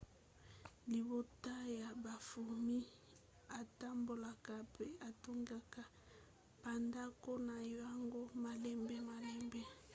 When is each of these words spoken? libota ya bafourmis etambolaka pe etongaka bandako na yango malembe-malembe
libota 0.91 1.53
ya 1.79 1.89
bafourmis 2.03 2.87
etambolaka 3.61 4.55
pe 4.73 4.85
etongaka 5.09 5.81
bandako 6.61 7.31
na 7.47 7.55
yango 7.81 8.21
malembe-malembe 8.43 9.61